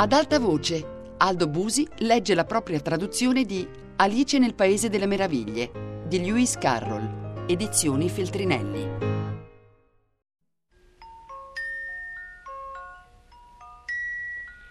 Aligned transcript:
Ad 0.00 0.12
alta 0.12 0.38
voce, 0.38 1.14
Aldo 1.18 1.46
Busi 1.46 1.86
legge 1.98 2.34
la 2.34 2.46
propria 2.46 2.80
traduzione 2.80 3.44
di 3.44 3.68
Alice 3.96 4.38
nel 4.38 4.54
Paese 4.54 4.88
delle 4.88 5.04
Meraviglie 5.04 6.04
di 6.06 6.22
Lewis 6.22 6.56
Carroll, 6.56 7.44
edizioni 7.46 8.08
Feltrinelli. 8.08 8.88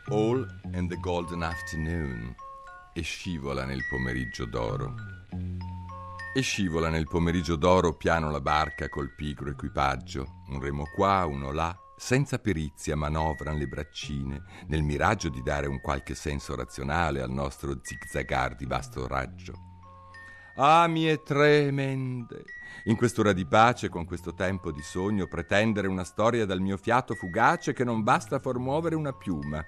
All 0.07 0.47
in 0.73 0.87
the 0.87 0.97
Golden 0.99 1.43
Afternoon 1.43 2.35
e 2.95 3.01
scivola 3.01 3.65
nel 3.65 3.81
pomeriggio 3.87 4.47
d'oro. 4.47 4.95
E 6.33 6.41
scivola 6.41 6.89
nel 6.89 7.05
pomeriggio 7.07 7.55
d'oro 7.55 7.95
piano 7.95 8.31
la 8.31 8.41
barca 8.41 8.89
col 8.89 9.13
pigro 9.13 9.51
equipaggio, 9.51 10.41
un 10.47 10.59
remo 10.59 10.85
qua, 10.91 11.23
uno 11.27 11.51
là, 11.51 11.77
senza 11.99 12.39
perizia 12.39 12.95
manovran 12.95 13.57
le 13.57 13.67
braccine, 13.67 14.41
nel 14.67 14.83
miraggio 14.83 15.27
di 15.27 15.43
dare 15.43 15.67
un 15.67 15.81
qualche 15.81 16.15
senso 16.15 16.55
razionale 16.55 17.21
al 17.21 17.29
nostro 17.29 17.77
zigzagar 17.81 18.55
di 18.55 18.65
vasto 18.65 19.05
raggio. 19.05 19.67
Ah, 20.55 20.87
mie 20.87 21.21
tremende! 21.21 22.45
In 22.85 22.95
quest'ora 22.95 23.33
di 23.33 23.45
pace, 23.45 23.89
con 23.89 24.05
questo 24.05 24.33
tempo 24.33 24.71
di 24.71 24.81
sogno, 24.81 25.27
pretendere 25.27 25.87
una 25.87 26.05
storia 26.05 26.45
dal 26.45 26.61
mio 26.61 26.77
fiato 26.77 27.15
fugace 27.15 27.73
che 27.73 27.83
non 27.83 28.01
basta 28.01 28.39
far 28.39 28.57
muovere 28.57 28.95
una 28.95 29.13
piuma. 29.13 29.63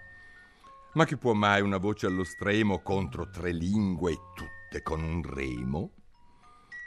Ma 0.94 1.06
che 1.06 1.18
può 1.18 1.34
mai 1.34 1.62
una 1.62 1.78
voce 1.78 2.06
allo 2.06 2.24
stremo 2.24 2.82
contro 2.82 3.30
tre 3.30 3.52
lingue, 3.52 4.18
tutte 4.34 4.82
con 4.82 5.04
un 5.04 5.22
remo? 5.22 5.92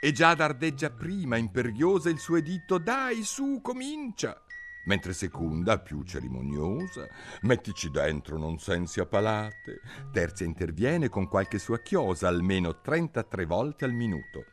E 0.01 0.11
già 0.11 0.33
dardeggia 0.33 0.89
prima, 0.89 1.37
imperiosa, 1.37 2.09
il 2.09 2.19
suo 2.19 2.35
editto, 2.35 2.79
dai, 2.79 3.23
su, 3.23 3.59
comincia! 3.61 4.44
Mentre 4.85 5.13
seconda, 5.13 5.79
più 5.79 6.03
cerimoniosa, 6.03 7.07
mettici 7.41 7.89
dentro 7.89 8.37
non 8.37 8.57
sensi 8.57 8.99
a 8.99 9.05
palate, 9.05 9.81
terza 10.11 10.43
interviene 10.43 11.09
con 11.09 11.27
qualche 11.27 11.59
sua 11.59 11.79
chiosa 11.79 12.27
almeno 12.27 12.81
33 12.81 13.45
volte 13.45 13.85
al 13.85 13.93
minuto. 13.93 14.45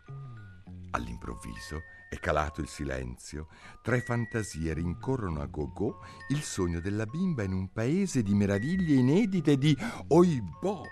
All'improvviso 0.90 1.82
è 2.12 2.18
calato 2.18 2.60
il 2.60 2.68
silenzio, 2.68 3.48
tre 3.80 4.02
fantasie 4.02 4.74
rincorrono 4.74 5.40
a 5.40 5.46
go-go 5.46 6.04
il 6.28 6.42
sogno 6.42 6.80
della 6.80 7.06
bimba 7.06 7.42
in 7.42 7.54
un 7.54 7.72
paese 7.72 8.22
di 8.22 8.34
meraviglie 8.34 8.96
inedite 8.96 9.56
di 9.56 9.74
oibò, 10.08 10.82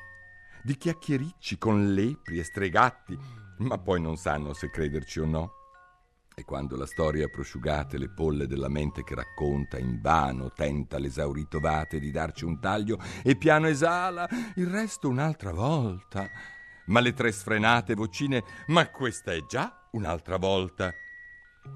di 0.62 0.76
chiacchiericci 0.78 1.58
con 1.58 1.92
lepri 1.92 2.38
e 2.38 2.44
stregatti, 2.44 3.18
ma 3.58 3.76
poi 3.76 4.00
non 4.00 4.16
sanno 4.16 4.54
se 4.54 4.70
crederci 4.70 5.20
o 5.20 5.26
no. 5.26 5.59
E 6.40 6.44
quando 6.44 6.74
la 6.74 6.86
storia 6.86 7.28
prosciugate 7.28 7.98
le 7.98 8.08
polle 8.08 8.46
della 8.46 8.70
mente 8.70 9.04
che 9.04 9.14
racconta, 9.14 9.76
invano 9.76 10.50
tenta 10.52 10.98
l'esaurito 10.98 11.60
vate 11.60 12.00
di 12.00 12.10
darci 12.10 12.46
un 12.46 12.58
taglio 12.58 12.98
e 13.22 13.36
piano 13.36 13.66
esala 13.66 14.26
il 14.54 14.66
resto 14.66 15.10
un'altra 15.10 15.52
volta. 15.52 16.30
Ma 16.86 17.00
le 17.00 17.12
tre 17.12 17.30
sfrenate 17.30 17.94
vocine, 17.94 18.42
ma 18.68 18.88
questa 18.88 19.32
è 19.32 19.44
già 19.44 19.86
un'altra 19.92 20.38
volta. 20.38 20.94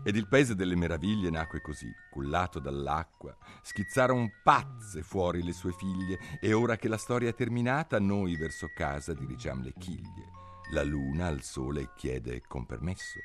Ed 0.02 0.16
il 0.16 0.28
paese 0.28 0.54
delle 0.54 0.76
meraviglie 0.76 1.28
nacque 1.28 1.60
così, 1.60 1.92
cullato 2.10 2.58
dall'acqua, 2.58 3.36
schizzarono 3.60 4.30
pazze 4.42 5.02
fuori 5.02 5.42
le 5.42 5.52
sue 5.52 5.72
figlie, 5.72 6.18
e 6.40 6.54
ora 6.54 6.76
che 6.76 6.88
la 6.88 6.96
storia 6.96 7.28
è 7.28 7.34
terminata, 7.34 8.00
noi 8.00 8.34
verso 8.36 8.70
casa 8.74 9.12
dirigiamo 9.12 9.62
le 9.62 9.74
chiglie. 9.76 10.30
La 10.70 10.82
luna 10.82 11.26
al 11.26 11.42
sole 11.42 11.90
chiede 11.94 12.40
con 12.48 12.64
permesso. 12.64 13.20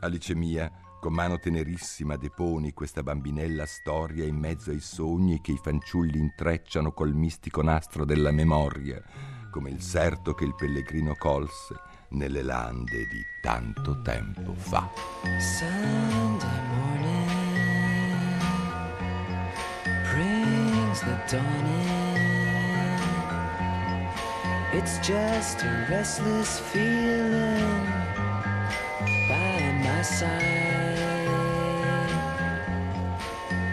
Alice 0.00 0.34
mia, 0.34 0.70
con 1.00 1.12
mano 1.12 1.38
tenerissima 1.38 2.16
deponi 2.16 2.72
questa 2.72 3.02
bambinella 3.02 3.66
storia 3.66 4.24
in 4.24 4.36
mezzo 4.36 4.70
ai 4.70 4.80
sogni 4.80 5.40
che 5.40 5.52
i 5.52 5.60
fanciulli 5.62 6.18
intrecciano 6.18 6.92
col 6.92 7.14
mistico 7.14 7.62
nastro 7.62 8.04
della 8.04 8.30
memoria, 8.30 9.02
come 9.50 9.70
il 9.70 9.80
serto 9.80 10.34
che 10.34 10.44
il 10.44 10.54
pellegrino 10.54 11.14
colse 11.16 11.74
nelle 12.10 12.42
lande 12.42 13.06
di 13.06 13.24
tanto 13.40 14.00
tempo 14.02 14.54
fa. 14.54 14.88
Sunday 15.38 16.60
morning 16.74 17.30
brings 20.12 21.00
the 21.00 21.18
dawn 21.30 21.66
in. 21.66 22.10
It's 24.72 24.98
just 25.00 25.62
a 25.62 25.86
restless 25.88 26.60
feeling 26.60 27.49
my 30.00 30.04
side. 30.04 31.28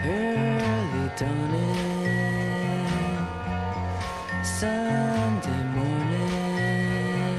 Early 0.04 1.06
dawning, 1.16 2.86
Sunday 4.44 5.62
morning. 5.76 7.38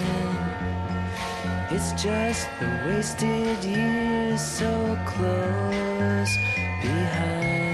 It's 1.69 1.91
just 2.01 2.47
the 2.59 2.69
wasted 2.87 3.63
years 3.63 4.41
so 4.41 4.71
close 5.05 6.33
behind. 6.81 7.69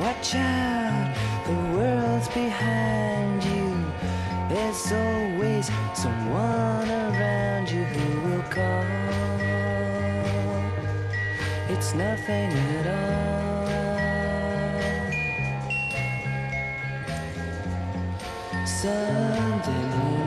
Watch 0.00 0.34
out, 0.34 1.14
the 1.46 1.56
world's 1.76 2.28
behind 2.28 3.44
you. 3.44 3.66
There's 4.48 4.92
always 4.92 5.70
someone 5.94 6.85
call. 8.56 8.84
It's 11.68 11.92
nothing 11.94 12.50
at 12.78 12.86
all. 12.86 13.66
Sunday 18.66 20.25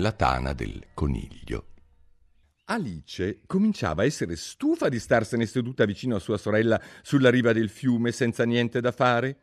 nella 0.00 0.12
tana 0.12 0.54
del 0.54 0.86
coniglio. 0.94 1.66
Alice 2.64 3.42
cominciava 3.46 4.00
a 4.00 4.06
essere 4.06 4.34
stufa 4.34 4.88
di 4.88 4.98
starsene 4.98 5.44
seduta 5.44 5.84
vicino 5.84 6.16
a 6.16 6.20
sua 6.20 6.38
sorella 6.38 6.80
sulla 7.02 7.28
riva 7.28 7.52
del 7.52 7.68
fiume 7.68 8.10
senza 8.10 8.44
niente 8.44 8.80
da 8.80 8.92
fare. 8.92 9.38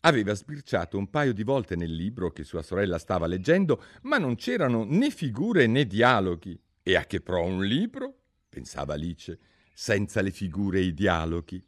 Aveva 0.00 0.34
sbirciato 0.34 0.98
un 0.98 1.08
paio 1.08 1.32
di 1.32 1.44
volte 1.44 1.76
nel 1.76 1.94
libro 1.94 2.32
che 2.32 2.42
sua 2.42 2.62
sorella 2.62 2.98
stava 2.98 3.28
leggendo, 3.28 3.84
ma 4.02 4.18
non 4.18 4.34
c'erano 4.34 4.84
né 4.84 5.10
figure 5.10 5.68
né 5.68 5.86
dialoghi. 5.86 6.60
E 6.82 6.96
a 6.96 7.04
che 7.04 7.20
pro 7.20 7.44
un 7.44 7.64
libro? 7.64 8.22
pensava 8.48 8.94
Alice, 8.94 9.38
senza 9.72 10.22
le 10.22 10.32
figure 10.32 10.80
e 10.80 10.86
i 10.86 10.94
dialoghi. 10.94 11.64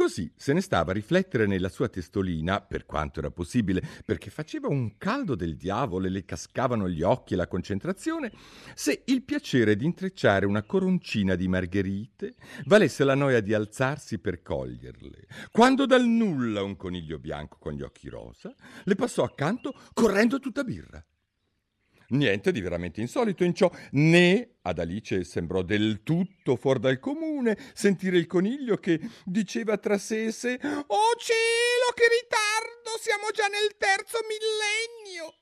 Così 0.00 0.32
se 0.34 0.54
ne 0.54 0.62
stava 0.62 0.92
a 0.92 0.94
riflettere 0.94 1.46
nella 1.46 1.68
sua 1.68 1.90
testolina, 1.90 2.62
per 2.62 2.86
quanto 2.86 3.18
era 3.18 3.30
possibile, 3.30 3.82
perché 4.02 4.30
faceva 4.30 4.66
un 4.66 4.96
caldo 4.96 5.34
del 5.34 5.58
diavolo 5.58 6.06
e 6.06 6.08
le 6.08 6.24
cascavano 6.24 6.88
gli 6.88 7.02
occhi 7.02 7.34
e 7.34 7.36
la 7.36 7.46
concentrazione, 7.46 8.32
se 8.74 9.02
il 9.04 9.22
piacere 9.22 9.76
di 9.76 9.84
intrecciare 9.84 10.46
una 10.46 10.62
coroncina 10.62 11.34
di 11.34 11.48
margherite 11.48 12.36
valesse 12.64 13.04
la 13.04 13.14
noia 13.14 13.40
di 13.40 13.52
alzarsi 13.52 14.18
per 14.18 14.40
coglierle. 14.40 15.26
Quando 15.52 15.84
dal 15.84 16.06
nulla 16.06 16.62
un 16.62 16.76
coniglio 16.76 17.18
bianco 17.18 17.58
con 17.60 17.74
gli 17.74 17.82
occhi 17.82 18.08
rosa 18.08 18.54
le 18.84 18.94
passò 18.94 19.22
accanto 19.22 19.74
correndo 19.92 20.40
tutta 20.40 20.64
birra. 20.64 21.04
Niente 22.10 22.50
di 22.50 22.60
veramente 22.60 23.00
insolito 23.00 23.44
in 23.44 23.54
ciò, 23.54 23.70
né 23.92 24.56
ad 24.62 24.80
Alice 24.80 25.22
sembrò 25.22 25.62
del 25.62 26.02
tutto 26.02 26.56
fuori 26.56 26.80
dal 26.80 26.98
comune 26.98 27.56
sentire 27.72 28.18
il 28.18 28.26
coniglio 28.26 28.76
che 28.78 29.00
diceva 29.24 29.78
tra 29.78 29.96
sé 29.96 30.24
e 30.24 30.32
sé 30.32 30.58
Oh 30.60 31.14
cielo, 31.16 31.92
che 31.94 32.04
ritardo! 32.20 32.98
Siamo 32.98 33.30
già 33.32 33.46
nel 33.46 33.76
terzo 33.76 34.18
millennio! 34.26 35.34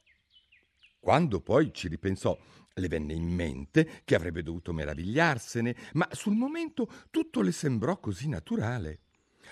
Quando 1.00 1.40
poi 1.40 1.72
ci 1.72 1.88
ripensò, 1.88 2.36
le 2.74 2.88
venne 2.88 3.14
in 3.14 3.26
mente 3.26 4.02
che 4.04 4.14
avrebbe 4.14 4.42
dovuto 4.42 4.74
meravigliarsene, 4.74 5.74
ma 5.94 6.06
sul 6.12 6.34
momento 6.34 6.86
tutto 7.10 7.40
le 7.40 7.52
sembrò 7.52 7.98
così 7.98 8.28
naturale. 8.28 9.00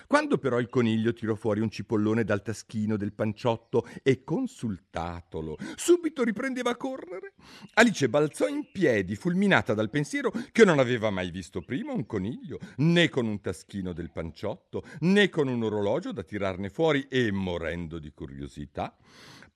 Quando 0.05 0.37
però 0.37 0.59
il 0.59 0.69
coniglio 0.69 1.13
tirò 1.13 1.35
fuori 1.35 1.61
un 1.61 1.69
cipollone 1.69 2.23
dal 2.23 2.41
taschino 2.41 2.97
del 2.97 3.13
panciotto 3.13 3.87
e 4.03 4.23
consultatolo, 4.23 5.57
subito 5.75 6.23
riprendeva 6.23 6.71
a 6.71 6.75
correre, 6.75 7.33
Alice 7.73 8.07
balzò 8.09 8.47
in 8.47 8.69
piedi, 8.71 9.15
fulminata 9.15 9.73
dal 9.73 9.89
pensiero 9.89 10.31
che 10.51 10.65
non 10.65 10.79
aveva 10.79 11.09
mai 11.09 11.31
visto 11.31 11.61
prima 11.61 11.93
un 11.93 12.05
coniglio, 12.05 12.59
né 12.77 13.09
con 13.09 13.25
un 13.25 13.41
taschino 13.41 13.93
del 13.93 14.11
panciotto, 14.11 14.83
né 15.01 15.29
con 15.29 15.47
un 15.47 15.63
orologio 15.63 16.11
da 16.11 16.23
tirarne 16.23 16.69
fuori 16.69 17.07
e, 17.09 17.31
morendo 17.31 17.99
di 17.99 18.11
curiosità, 18.11 18.95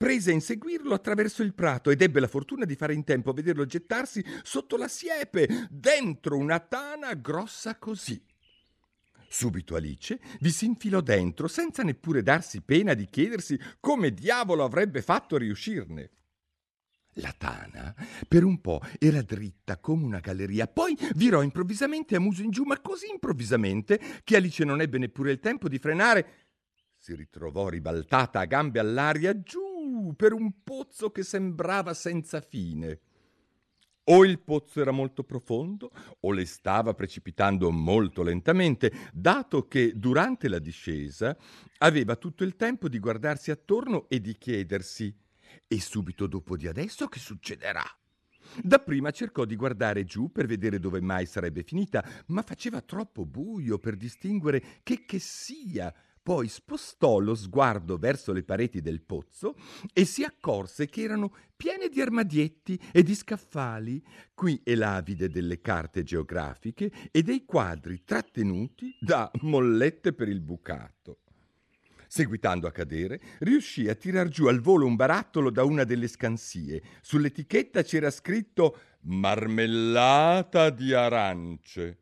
prese 0.02 0.32
a 0.32 0.34
inseguirlo 0.34 0.96
attraverso 0.96 1.44
il 1.44 1.54
prato 1.54 1.92
ed 1.92 2.02
ebbe 2.02 2.20
la 2.20 2.28
fortuna 2.28 2.66
di 2.66 2.76
fare 2.76 2.96
in 2.96 3.04
tempo 3.04 3.30
a 3.30 3.34
vederlo 3.34 3.66
gettarsi 3.66 4.26
sotto 4.42 4.76
la 4.76 4.88
siepe, 4.88 5.68
dentro 5.70 6.38
una 6.38 6.60
tana 6.60 7.14
grossa 7.14 7.78
così. 7.78 8.31
Subito 9.34 9.76
Alice 9.76 10.20
vi 10.42 10.52
si 10.52 10.66
infilò 10.66 11.00
dentro 11.00 11.48
senza 11.48 11.84
neppure 11.84 12.22
darsi 12.22 12.62
pena 12.62 12.94
di 12.94 13.08
chiedersi 13.08 13.58
come 13.80 14.14
diavolo 14.14 14.66
avrebbe 14.66 15.02
fatto 15.02 15.36
a 15.36 15.38
riuscirne. 15.38 16.10
La 17.14 17.34
tana 17.38 17.96
per 18.28 18.44
un 18.44 18.60
po' 18.60 18.82
era 19.00 19.22
dritta 19.22 19.78
come 19.78 20.04
una 20.04 20.20
galleria, 20.20 20.68
poi 20.68 20.98
virò 21.16 21.44
improvvisamente 21.44 22.18
a 22.18 22.20
muso 22.20 22.42
in 22.42 22.52
giù, 22.52 22.64
ma 22.64 22.82
così 22.82 23.10
improvvisamente 23.10 24.02
che 24.26 24.36
Alice 24.36 24.66
non 24.66 24.82
ebbe 24.82 24.98
neppure 24.98 25.32
il 25.32 25.40
tempo 25.40 25.70
di 25.70 25.80
frenare. 25.80 26.50
Si 26.98 27.16
ritrovò 27.16 27.70
ribaltata 27.70 28.42
a 28.42 28.46
gambe 28.46 28.80
all'aria 28.80 29.42
giù 29.42 30.14
per 30.14 30.34
un 30.34 30.62
pozzo 30.62 31.10
che 31.10 31.24
sembrava 31.24 31.94
senza 31.94 32.42
fine. 32.42 33.00
O 34.14 34.26
il 34.26 34.40
pozzo 34.40 34.82
era 34.82 34.92
molto 34.92 35.24
profondo 35.24 35.90
o 36.20 36.32
le 36.34 36.46
stava 36.46 36.94
precipitando 36.94 37.72
molto 37.72 38.24
lentamente, 38.24 38.92
dato 39.14 39.70
che 39.70 39.94
durante 39.96 40.50
la 40.50 40.60
discesa 40.60 41.38
aveva 41.78 42.18
tutto 42.18 42.44
il 42.44 42.58
tempo 42.58 42.90
di 42.90 43.00
guardarsi 43.00 43.52
attorno 43.52 44.10
e 44.10 44.20
di 44.20 44.38
chiedersi 44.38 45.16
e 45.66 45.80
subito 45.80 46.28
dopo 46.28 46.58
di 46.58 46.68
adesso 46.68 47.08
che 47.08 47.20
succederà? 47.20 47.86
Dapprima 48.62 49.12
cercò 49.12 49.46
di 49.46 49.56
guardare 49.56 50.04
giù 50.04 50.30
per 50.30 50.46
vedere 50.46 50.78
dove 50.78 51.00
mai 51.00 51.26
sarebbe 51.26 51.64
finita, 51.64 52.04
ma 52.28 52.42
faceva 52.42 52.82
troppo 52.82 53.26
buio 53.26 53.80
per 53.80 53.96
distinguere 53.96 54.62
che 54.84 55.06
che 55.06 55.20
sia 55.20 55.94
poi 56.24 56.48
spostò 56.48 57.20
lo 57.20 57.34
sguardo 57.34 57.98
verso 57.98 58.32
le 58.32 58.44
pareti 58.44 58.82
del 58.82 59.02
pozzo 59.02 59.56
e 59.92 60.06
si 60.06 60.24
accorse 60.24 60.88
che 60.88 61.02
erano 61.02 61.36
piene 61.56 61.90
di 61.90 62.02
armadietti 62.02 62.80
e 62.92 63.02
di 63.02 63.16
scaffali, 63.16 64.04
qui 64.34 64.62
e 64.64 64.76
là 64.76 65.02
vide 65.02 65.30
delle 65.30 65.62
carte 65.62 66.04
geografiche 66.04 66.92
e 67.12 67.24
dei 67.24 67.46
quadri 67.46 68.04
trattenuti 68.04 68.96
da 69.00 69.32
mollette 69.42 70.14
per 70.14 70.28
il 70.28 70.42
bucato. 70.42 71.20
Seguitando 72.08 72.68
a 72.68 72.72
cadere, 72.72 73.22
riuscì 73.40 73.88
a 73.88 73.96
tirar 73.96 74.28
giù 74.28 74.48
al 74.48 74.60
volo 74.60 74.86
un 74.86 74.96
barattolo 74.96 75.50
da 75.50 75.64
una 75.64 75.86
delle 75.86 76.10
scansie. 76.10 76.84
Sull'etichetta 77.02 77.84
c'era 77.84 78.12
scritto 78.12 78.78
marmellata 79.04 80.70
di 80.72 80.94
arance. 80.94 82.00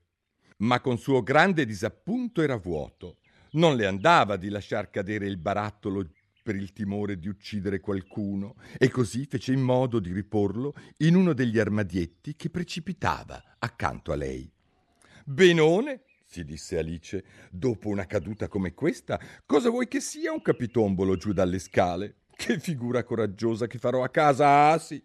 Ma 0.58 0.82
con 0.82 0.98
suo 0.98 1.22
grande 1.22 1.64
disappunto 1.64 2.42
era 2.42 2.56
vuoto. 2.56 3.20
Non 3.52 3.76
le 3.76 3.88
andava 3.88 4.38
di 4.38 4.50
lasciar 4.50 4.90
cadere 4.90 5.26
il 5.26 5.38
barattolo 5.38 6.08
per 6.44 6.56
il 6.56 6.72
timore 6.72 7.18
di 7.18 7.28
uccidere 7.28 7.80
qualcuno 7.80 8.56
e 8.78 8.90
così 8.90 9.26
fece 9.26 9.54
in 9.54 9.62
modo 9.62 10.00
di 10.00 10.12
riporlo 10.12 10.74
in 10.98 11.16
uno 11.16 11.34
degli 11.34 11.60
armadietti 11.60 12.36
che 12.36 12.50
precipitava 12.50 13.56
accanto 13.60 14.12
a 14.12 14.16
lei. 14.16 14.52
Benone, 15.26 16.02
si 16.24 16.44
disse 16.44 16.78
Alice, 16.78 17.24
dopo 17.52 17.90
una 17.90 18.06
caduta 18.06 18.48
come 18.48 18.74
questa, 18.74 19.20
cosa 19.46 19.70
vuoi 19.70 19.88
che 19.88 20.00
sia 20.00 20.32
un 20.32 20.42
capitombolo 20.42 21.16
giù 21.18 21.34
dalle 21.34 21.60
scale? 21.60 22.18
Che 22.36 22.58
figura 22.58 23.04
coraggiosa 23.04 23.68
che 23.68 23.80
farò 23.80 24.04
a 24.04 24.10
casa, 24.10 24.70
ah 24.70 24.78
sì! 24.78 25.04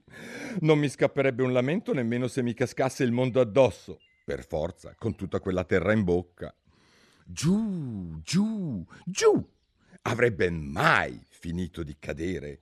Non 0.60 0.78
mi 0.78 0.88
scapperebbe 0.88 1.42
un 1.42 1.52
lamento 1.52 1.92
nemmeno 1.92 2.28
se 2.28 2.42
mi 2.42 2.54
cascasse 2.54 3.04
il 3.04 3.10
mondo 3.10 3.40
addosso, 3.40 3.98
per 4.24 4.46
forza, 4.46 4.94
con 4.96 5.14
tutta 5.14 5.40
quella 5.40 5.64
terra 5.64 5.92
in 5.92 6.04
bocca. 6.04 6.54
Giù, 7.24 8.20
giù, 8.22 8.84
giù! 9.04 9.52
Avrebbe 10.02 10.50
mai 10.50 11.18
finito 11.30 11.82
di 11.82 11.96
cadere. 11.98 12.60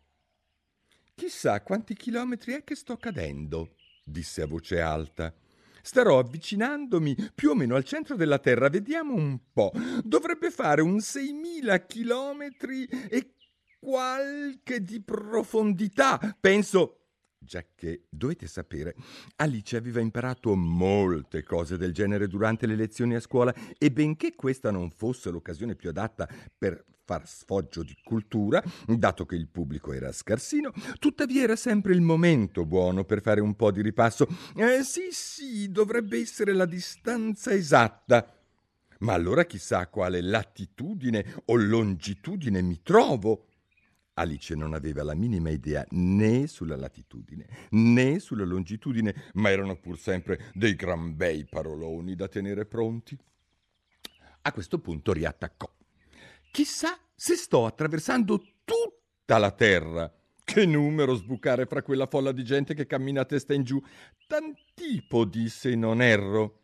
Chissà 1.15 1.61
quanti 1.63 1.95
chilometri 1.95 2.55
è 2.55 2.65
che 2.65 2.77
sto 2.77 2.97
cadendo, 2.97 3.75
disse 4.05 4.43
a 4.43 4.47
voce 4.47 4.81
alta. 4.81 5.35
Starò 5.83 6.21
avvicinandomi 6.21 7.31
più 7.35 7.51
o 7.51 7.55
meno 7.55 7.75
al 7.75 7.85
centro 7.85 8.15
della 8.15 8.39
Terra. 8.39 8.69
Vediamo 8.69 9.15
un 9.15 9.39
po'. 9.53 9.73
Dovrebbe 10.05 10.53
fare 10.53 10.81
un 10.81 10.97
6.000 10.97 11.87
chilometri 11.87 12.85
e 12.85 13.35
qualche 13.81 14.83
di 14.85 15.03
profondità. 15.03 16.37
Penso 16.41 17.02
giacché 17.45 18.05
dovete 18.09 18.47
sapere, 18.47 18.95
Alice 19.37 19.77
aveva 19.77 20.01
imparato 20.01 20.55
molte 20.55 21.43
cose 21.43 21.77
del 21.77 21.93
genere 21.93 22.29
durante 22.29 22.67
le 22.67 22.77
lezioni 22.77 23.15
a 23.15 23.21
scuola 23.21 23.55
e 23.79 23.91
benché 23.91 24.35
questa 24.35 24.71
non 24.71 24.91
fosse 24.91 25.31
l'occasione 25.31 25.75
più 25.75 25.91
adatta 25.91 26.29
per 26.57 26.85
far 27.05 27.27
sfoggio 27.29 27.83
di 27.83 27.97
cultura, 28.03 28.63
dato 28.87 29.27
che 29.27 29.35
il 29.35 29.49
pubblico 29.49 29.93
era 29.93 30.13
scarsino, 30.13 30.73
tuttavia 30.99 31.43
era 31.43 31.57
sempre 31.57 31.93
il 31.93 32.01
momento 32.01 32.65
buono 32.65 33.05
per 33.05 33.21
fare 33.21 33.41
un 33.41 33.55
po' 33.55 33.71
di 33.71 33.83
ripasso. 33.83 34.27
Eh, 34.57 34.83
sì, 34.83 35.09
sì, 35.11 35.71
dovrebbe 35.71 36.19
essere 36.19 36.53
la 36.53 36.65
distanza 36.65 37.53
esatta. 37.53 38.35
Ma 39.01 39.15
allora 39.15 39.45
chissà 39.45 39.89
quale 39.89 40.21
latitudine 40.21 41.43
o 41.47 41.57
longitudine 41.57 42.63
mi 42.63 42.81
trovo. 42.83 43.49
Alice 44.15 44.55
non 44.55 44.75
aveva 44.75 45.03
la 45.03 45.15
minima 45.15 45.51
idea 45.51 45.87
né 45.91 46.47
sulla 46.47 46.77
latitudine 46.77 47.69
né 47.71 48.19
sulla 48.19 48.45
longitudine, 48.45 49.31
ma 49.35 49.51
erano 49.51 49.77
pur 49.77 49.99
sempre 49.99 50.51
dei 50.55 50.75
gran 50.75 51.17
bei 51.17 51.47
paroloni 51.47 52.15
da 52.15 52.29
tenere 52.29 52.67
pronti. 52.67 53.19
A 54.43 54.53
questo 54.53 54.79
punto 54.81 55.13
riattaccò. 55.13 55.71
Chissà 56.51 56.99
se 57.15 57.37
sto 57.37 57.65
attraversando 57.65 58.43
tutta 58.65 59.39
la 59.39 59.53
terra. 59.53 60.13
Che 60.45 60.67
numero 60.67 61.15
sbucare 61.15 61.67
fra 61.67 61.83
quella 61.83 62.07
folla 62.07 62.33
di 62.33 62.43
gente 62.43 62.75
che 62.75 62.87
cammina 62.87 63.21
a 63.23 63.25
testa 63.25 63.55
in 63.55 63.63
giù. 63.63 63.81
Tantipodi, 64.27 65.49
se 65.49 65.77
non 65.77 66.03
erro. 66.03 66.59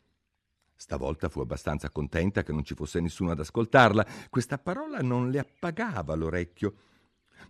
Stavolta 0.75 1.29
fu 1.29 1.41
abbastanza 1.41 1.91
contenta 1.91 2.43
che 2.43 2.53
non 2.53 2.65
ci 2.65 2.75
fosse 2.75 3.01
nessuno 3.01 3.31
ad 3.31 3.41
ascoltarla. 3.41 4.07
Questa 4.29 4.59
parola 4.59 4.99
non 4.99 5.31
le 5.31 5.39
appagava 5.39 6.15
l'orecchio 6.15 6.75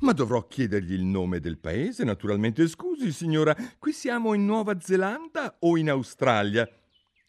ma 0.00 0.12
dovrò 0.12 0.47
chiedergli 0.47 0.92
il 0.92 1.04
nome 1.04 1.40
del 1.40 1.59
paese, 1.59 2.04
naturalmente. 2.04 2.66
Scusi, 2.66 3.12
signora, 3.12 3.57
qui 3.78 3.92
siamo 3.92 4.35
in 4.35 4.45
Nuova 4.45 4.78
Zelanda 4.80 5.57
o 5.61 5.76
in 5.76 5.90
Australia? 5.90 6.68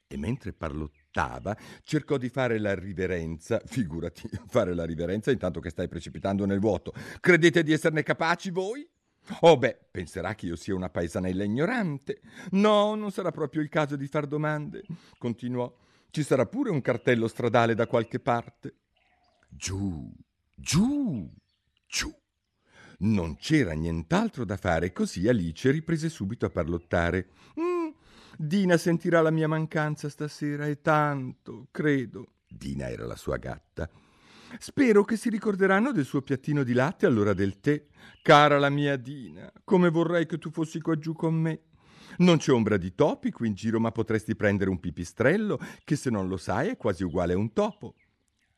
E 0.08 0.18
mentre 0.18 0.54
parlottava, 0.54 1.56
cercò 1.84 2.18
di 2.18 2.30
fare 2.30 2.60
la 2.60 2.74
riverenza. 2.74 3.62
Figurati, 3.66 4.30
fare 4.48 4.74
la 4.74 4.86
riverenza 4.86 5.32
intanto 5.32 5.60
che 5.60 5.70
stai 5.70 5.88
precipitando 5.88 6.46
nel 6.46 6.60
vuoto. 6.60 6.94
Credete 7.20 7.64
di 7.64 7.74
esserne 7.74 8.04
capaci 8.04 8.50
voi? 8.50 8.88
Oh 9.42 9.58
beh, 9.58 9.78
penserà 9.92 10.34
che 10.34 10.48
io 10.48 10.56
sia 10.56 10.74
una 10.74 10.90
paesanella 10.90 11.44
ignorante. 11.44 12.22
No, 12.52 12.96
non 12.96 13.12
sarà 13.12 13.32
proprio 13.32 13.62
il 13.62 13.70
caso 13.70 13.96
di 13.96 14.08
far 14.08 14.26
domande, 14.26 14.84
continuò. 15.18 15.72
Ci 16.10 16.24
sarà 16.24 16.48
pure 16.48 16.72
un 16.72 16.82
cartello 16.82 17.28
stradale 17.28 17.76
da 17.76 17.86
qualche 17.86 18.20
parte. 18.20 18.74
Giù, 19.48 20.12
giù, 20.56 21.30
Ciù! 21.90 22.14
Non 23.02 23.38
c'era 23.38 23.72
nient'altro 23.74 24.44
da 24.44 24.58
fare, 24.58 24.92
così 24.92 25.28
Alice 25.28 25.72
riprese 25.72 26.10
subito 26.10 26.46
a 26.46 26.50
parlottare. 26.50 27.30
Mm, 27.60 27.90
Dina 28.38 28.78
sentirà 28.78 29.22
la 29.22 29.32
mia 29.32 29.48
mancanza 29.48 30.10
stasera 30.10 30.68
e 30.68 30.82
tanto, 30.82 31.68
credo. 31.72 32.34
Dina 32.48 32.90
era 32.90 33.06
la 33.06 33.16
sua 33.16 33.38
gatta. 33.38 33.90
Spero 34.58 35.04
che 35.04 35.16
si 35.16 35.30
ricorderanno 35.30 35.92
del 35.92 36.06
suo 36.06 36.22
piattino 36.22 36.64
di 36.64 36.74
latte 36.74 37.06
all'ora 37.06 37.34
del 37.34 37.60
tè. 37.60 37.86
Cara 38.22 38.58
la 38.60 38.70
mia 38.70 38.98
Dina, 38.98 39.52
come 39.64 39.90
vorrei 39.90 40.26
che 40.26 40.38
tu 40.38 40.50
fossi 40.50 40.82
qua 40.82 40.98
giù 40.98 41.14
con 41.14 41.36
me. 41.36 41.62
Non 42.18 42.38
c'è 42.38 42.52
ombra 42.52 42.76
di 42.76 42.96
topi 42.96 43.32
qui 43.32 43.48
in 43.48 43.54
giro, 43.54 43.80
ma 43.80 43.92
potresti 43.92 44.36
prendere 44.36 44.70
un 44.70 44.80
pipistrello, 44.80 45.58
che 45.86 45.96
se 45.96 46.10
non 46.10 46.28
lo 46.28 46.36
sai 46.36 46.70
è 46.70 46.78
quasi 46.78 47.04
uguale 47.04 47.34
a 47.34 47.38
un 47.38 47.54
topo. 47.54 47.96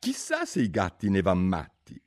Chissà 0.00 0.44
se 0.46 0.62
i 0.62 0.70
gatti 0.70 1.10
ne 1.10 1.22
van 1.22 1.38
matti. 1.38 2.01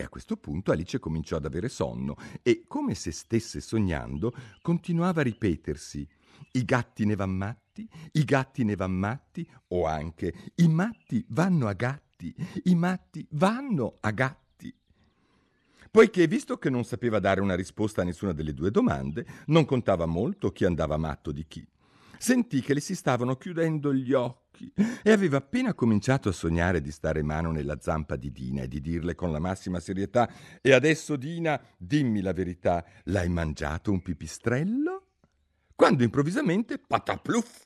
E 0.00 0.04
a 0.04 0.08
questo 0.08 0.38
punto 0.38 0.72
Alice 0.72 0.98
cominciò 0.98 1.36
ad 1.36 1.44
avere 1.44 1.68
sonno 1.68 2.16
e, 2.42 2.64
come 2.66 2.94
se 2.94 3.10
stesse 3.10 3.60
sognando, 3.60 4.32
continuava 4.62 5.20
a 5.20 5.24
ripetersi 5.24 6.08
i 6.52 6.64
gatti 6.64 7.04
ne 7.04 7.16
van 7.16 7.32
matti, 7.32 7.86
i 8.12 8.24
gatti 8.24 8.64
ne 8.64 8.76
van 8.76 8.92
matti, 8.92 9.46
o 9.68 9.84
anche 9.84 10.52
i 10.54 10.68
matti 10.68 11.22
vanno 11.28 11.68
a 11.68 11.74
gatti, 11.74 12.34
i 12.64 12.74
matti 12.74 13.26
vanno 13.32 13.98
a 14.00 14.10
gatti. 14.10 14.74
Poiché, 15.90 16.26
visto 16.26 16.56
che 16.56 16.70
non 16.70 16.84
sapeva 16.84 17.18
dare 17.18 17.42
una 17.42 17.54
risposta 17.54 18.00
a 18.00 18.04
nessuna 18.06 18.32
delle 18.32 18.54
due 18.54 18.70
domande, 18.70 19.26
non 19.48 19.66
contava 19.66 20.06
molto 20.06 20.50
chi 20.50 20.64
andava 20.64 20.96
matto 20.96 21.30
di 21.30 21.44
chi. 21.46 21.66
Sentì 22.22 22.60
che 22.60 22.74
le 22.74 22.80
si 22.80 22.94
stavano 22.94 23.36
chiudendo 23.36 23.94
gli 23.94 24.12
occhi 24.12 24.70
e 25.02 25.10
aveva 25.10 25.38
appena 25.38 25.72
cominciato 25.72 26.28
a 26.28 26.32
sognare 26.32 26.82
di 26.82 26.90
stare 26.90 27.22
mano 27.22 27.50
nella 27.50 27.78
zampa 27.80 28.16
di 28.16 28.30
Dina 28.30 28.60
e 28.60 28.68
di 28.68 28.82
dirle 28.82 29.14
con 29.14 29.32
la 29.32 29.38
massima 29.38 29.80
serietà 29.80 30.30
E 30.60 30.74
adesso, 30.74 31.16
Dina, 31.16 31.58
dimmi 31.78 32.20
la 32.20 32.34
verità, 32.34 32.84
l'hai 33.04 33.30
mangiato 33.30 33.90
un 33.90 34.02
pipistrello? 34.02 35.06
Quando 35.74 36.02
improvvisamente, 36.02 36.78
patapluff, 36.78 37.64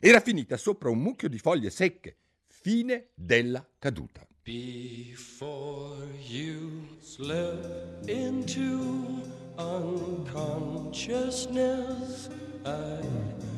era 0.00 0.18
finita 0.18 0.56
sopra 0.56 0.90
un 0.90 0.98
mucchio 0.98 1.28
di 1.28 1.38
foglie 1.38 1.70
secche. 1.70 2.16
Fine 2.48 3.10
della 3.14 3.64
caduta. 3.78 4.26
Before 4.42 6.08
you 6.26 6.88
slip 6.98 8.08
into 8.08 9.22
unconsciousness, 9.56 12.30
I'd 12.64 13.51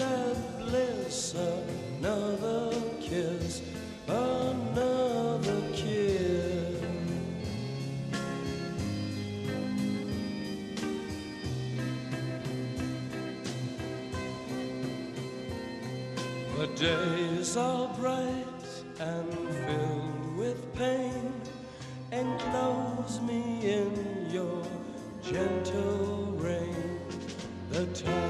at 0.00 0.58
bliss, 0.58 1.34
another 2.00 2.67
The 16.58 16.66
days 16.66 17.56
are 17.56 17.86
bright 17.94 18.66
and 18.98 19.32
filled 19.32 20.36
with 20.36 20.74
pain. 20.74 21.32
Enclose 22.10 23.20
me 23.20 23.60
in 23.62 24.28
your 24.28 24.66
gentle 25.22 26.32
rain. 26.32 26.98
The 27.70 27.86
time 27.86 28.27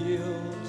feel. 0.00 0.59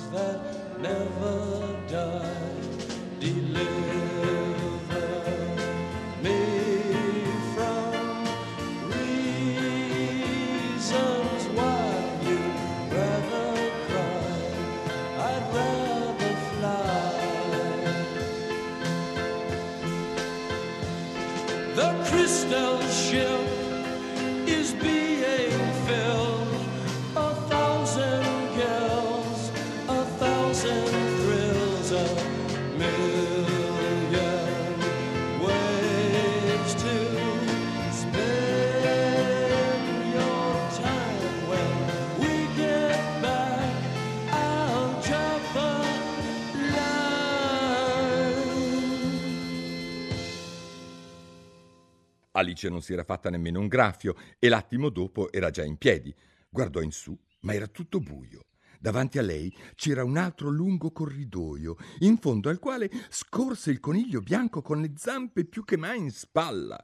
Alice 52.41 52.67
non 52.69 52.81
si 52.81 52.93
era 52.93 53.03
fatta 53.03 53.29
nemmeno 53.29 53.60
un 53.60 53.67
graffio 53.67 54.15
e 54.39 54.50
l'attimo 54.50 54.89
dopo 54.89 55.31
era 55.31 55.51
già 55.51 55.63
in 55.63 55.77
piedi. 55.77 56.13
Guardò 56.50 56.81
in 56.81 56.91
su, 56.91 57.17
ma 57.41 57.53
era 57.53 57.67
tutto 57.67 58.00
buio. 58.00 58.45
Davanti 58.79 59.19
a 59.19 59.21
lei 59.21 59.55
c'era 59.75 60.03
un 60.03 60.17
altro 60.17 60.50
lungo 60.50 60.91
corridoio, 60.91 61.77
in 62.00 62.17
fondo 62.17 62.50
al 62.50 62.57
quale 62.57 62.89
scorse 63.10 63.69
il 63.69 63.79
coniglio 63.79 64.21
bianco 64.21 64.63
con 64.63 64.81
le 64.81 64.93
zampe 64.98 65.45
più 65.45 65.63
che 65.63 65.77
mai 65.77 66.00
in 66.00 66.10
spalla. 66.10 66.83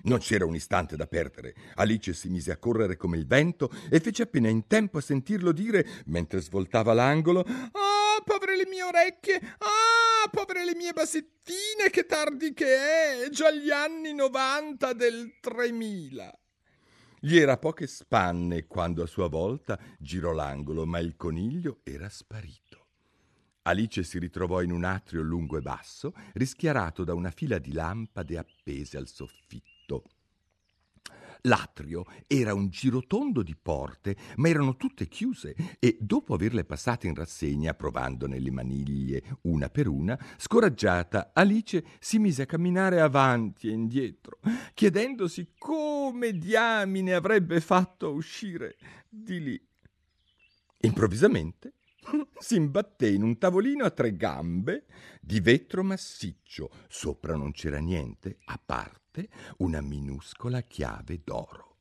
Non 0.00 0.18
c'era 0.18 0.44
un 0.44 0.54
istante 0.54 0.94
da 0.94 1.06
perdere. 1.06 1.54
Alice 1.76 2.12
si 2.12 2.28
mise 2.28 2.52
a 2.52 2.58
correre 2.58 2.98
come 2.98 3.16
il 3.16 3.26
vento 3.26 3.70
e 3.90 4.00
fece 4.00 4.24
appena 4.24 4.48
in 4.48 4.66
tempo 4.66 4.98
a 4.98 5.00
sentirlo 5.00 5.52
dire, 5.52 5.86
mentre 6.06 6.42
svoltava 6.42 6.92
l'angolo, 6.92 7.44
Ah, 7.46 7.97
povere 8.24 8.56
le 8.56 8.66
mie 8.66 8.82
orecchie! 8.82 9.40
Ah, 9.58 10.28
povere 10.30 10.64
le 10.64 10.74
mie 10.74 10.92
bassettine, 10.92 11.90
che 11.90 12.06
tardi 12.06 12.52
che 12.54 13.24
è! 13.24 13.28
Già 13.30 13.50
gli 13.50 13.70
anni 13.70 14.14
90 14.14 14.92
del 14.92 15.38
3000. 15.40 16.38
Gli 17.20 17.36
era 17.36 17.56
poche 17.56 17.86
spanne 17.86 18.66
quando 18.66 19.02
a 19.02 19.06
sua 19.06 19.28
volta 19.28 19.78
girò 19.98 20.32
l'angolo, 20.32 20.86
ma 20.86 20.98
il 20.98 21.16
coniglio 21.16 21.80
era 21.82 22.08
sparito. 22.08 22.86
Alice 23.62 24.02
si 24.02 24.18
ritrovò 24.18 24.62
in 24.62 24.70
un 24.70 24.84
atrio 24.84 25.22
lungo 25.22 25.58
e 25.58 25.60
basso, 25.60 26.14
rischiarato 26.34 27.04
da 27.04 27.14
una 27.14 27.30
fila 27.30 27.58
di 27.58 27.72
lampade 27.72 28.38
appese 28.38 28.96
al 28.96 29.08
soffitto. 29.08 29.77
L'atrio 31.42 32.04
era 32.26 32.54
un 32.54 32.68
girotondo 32.68 33.42
di 33.42 33.56
porte, 33.60 34.16
ma 34.36 34.48
erano 34.48 34.76
tutte 34.76 35.08
chiuse 35.08 35.54
e 35.78 35.96
dopo 36.00 36.34
averle 36.34 36.64
passate 36.64 37.06
in 37.06 37.14
rassegna, 37.14 37.74
provandone 37.74 38.38
le 38.38 38.50
maniglie 38.50 39.22
una 39.42 39.68
per 39.68 39.88
una, 39.88 40.18
scoraggiata, 40.36 41.30
Alice 41.32 41.84
si 41.98 42.18
mise 42.18 42.42
a 42.42 42.46
camminare 42.46 43.00
avanti 43.00 43.68
e 43.68 43.72
indietro, 43.72 44.38
chiedendosi 44.74 45.52
come 45.56 46.32
diamine 46.32 47.14
avrebbe 47.14 47.60
fatto 47.60 48.06
a 48.06 48.10
uscire 48.10 48.76
di 49.08 49.40
lì. 49.40 49.66
Improvvisamente 50.80 51.74
si 52.38 52.56
imbatté 52.56 53.08
in 53.08 53.22
un 53.22 53.38
tavolino 53.38 53.84
a 53.84 53.90
tre 53.90 54.14
gambe 54.16 54.86
di 55.20 55.40
vetro 55.40 55.82
massiccio. 55.82 56.70
Sopra 56.88 57.34
non 57.34 57.52
c'era 57.52 57.78
niente, 57.78 58.38
a 58.46 58.60
parte 58.64 59.07
una 59.58 59.80
minuscola 59.80 60.60
chiave 60.62 61.20
d'oro. 61.24 61.76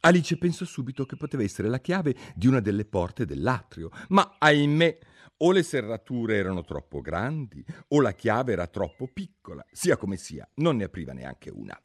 Alice 0.00 0.38
pensò 0.38 0.64
subito 0.64 1.04
che 1.04 1.16
poteva 1.16 1.42
essere 1.42 1.68
la 1.68 1.80
chiave 1.80 2.14
di 2.34 2.46
una 2.46 2.60
delle 2.60 2.84
porte 2.84 3.24
dell'atrio, 3.24 3.90
ma 4.08 4.36
ahimè, 4.38 4.98
o 5.38 5.52
le 5.52 5.62
serrature 5.62 6.36
erano 6.36 6.62
troppo 6.62 7.00
grandi 7.00 7.64
o 7.88 8.00
la 8.00 8.12
chiave 8.12 8.52
era 8.52 8.66
troppo 8.66 9.08
piccola. 9.08 9.64
Sia 9.70 9.96
come 9.96 10.16
sia, 10.16 10.48
non 10.54 10.76
ne 10.76 10.84
apriva 10.84 11.12
neanche 11.12 11.50
una. 11.50 11.78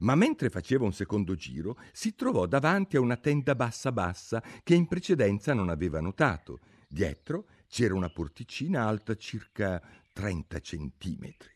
Ma 0.00 0.14
mentre 0.16 0.50
faceva 0.50 0.84
un 0.84 0.92
secondo 0.92 1.34
giro, 1.34 1.78
si 1.92 2.14
trovò 2.14 2.46
davanti 2.46 2.96
a 2.96 3.00
una 3.00 3.16
tenda 3.16 3.54
bassa 3.54 3.92
bassa 3.92 4.42
che 4.62 4.74
in 4.74 4.86
precedenza 4.86 5.54
non 5.54 5.68
aveva 5.68 6.00
notato. 6.00 6.60
Dietro 6.88 7.46
c'era 7.68 7.94
una 7.94 8.10
porticina 8.10 8.86
alta 8.86 9.14
circa 9.14 9.80
30 10.12 10.58
centimetri. 10.60 11.53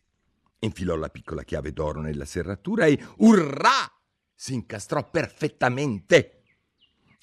Infilò 0.61 0.97
la 0.97 1.09
piccola 1.09 1.45
chiave 1.45 1.73
d'oro 1.73 2.01
nella 2.01 2.25
serratura 2.25 2.87
e 2.87 2.99
urrà! 3.19 3.91
Si 4.35 4.55
incastrò 4.55 5.09
perfettamente. 5.11 6.43